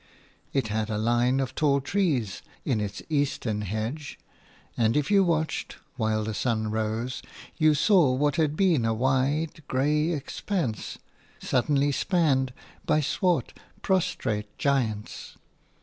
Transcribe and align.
It 0.51 0.69
had 0.69 0.89
a 0.89 0.97
line 0.97 1.39
of 1.39 1.53
tall 1.53 1.79
trees 1.79 2.41
in 2.65 2.81
its 2.81 3.03
eastern 3.07 3.61
hedge, 3.61 4.17
and 4.75 4.97
if 4.97 5.11
you 5.11 5.23
watched 5.23 5.75
while 5.95 6.23
the 6.23 6.33
sun 6.33 6.71
rose, 6.71 7.21
you 7.57 7.75
saw 7.75 8.11
what 8.15 8.37
had 8.37 8.55
been 8.55 8.83
a 8.83 8.95
wide, 8.95 9.61
grey 9.67 10.09
expanse 10.09 10.97
suddenly 11.39 11.91
spanned 11.91 12.51
by 12.83 12.99
swart, 12.99 13.53
prostrate 13.83 14.57
giants. 14.57 15.37